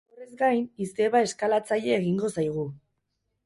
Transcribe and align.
Horrez 0.13 0.31
gain, 0.37 0.63
izeba 0.85 1.21
eskalatzaile 1.29 1.95
egingo 2.01 2.35
zaigu. 2.41 2.69